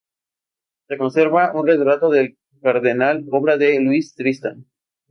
Se 0.87 0.97
conserva 1.01 1.45
un 1.61 1.67
retrato 1.67 2.09
del 2.09 2.33
cardenal 2.63 3.23
obra 3.29 3.57
de 3.57 3.79
Luis 3.79 4.15
Tristán. 4.15 4.65